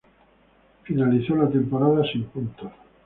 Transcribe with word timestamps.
Finalizó 0.81 1.35
la 1.35 1.47
temporada 1.47 2.03
sin 2.11 2.23
puntos. 2.23 2.71